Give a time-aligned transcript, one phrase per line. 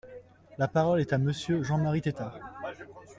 [0.57, 2.39] La parole est à Monsieur Jean-Marie Tétart.